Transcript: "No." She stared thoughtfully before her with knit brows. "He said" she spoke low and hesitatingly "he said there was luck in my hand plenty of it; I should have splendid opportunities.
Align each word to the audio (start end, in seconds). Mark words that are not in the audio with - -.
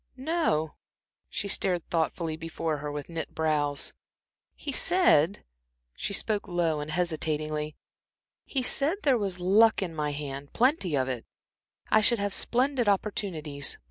"No." 0.17 0.73
She 1.29 1.47
stared 1.47 1.87
thoughtfully 1.91 2.35
before 2.35 2.77
her 2.77 2.91
with 2.91 3.07
knit 3.07 3.35
brows. 3.35 3.93
"He 4.55 4.71
said" 4.71 5.45
she 5.93 6.11
spoke 6.11 6.47
low 6.47 6.79
and 6.79 6.89
hesitatingly 6.89 7.75
"he 8.43 8.63
said 8.63 8.97
there 9.03 9.15
was 9.19 9.39
luck 9.39 9.83
in 9.83 9.93
my 9.93 10.09
hand 10.09 10.53
plenty 10.53 10.97
of 10.97 11.07
it; 11.07 11.23
I 11.91 12.01
should 12.01 12.17
have 12.17 12.33
splendid 12.33 12.89
opportunities. 12.89 13.77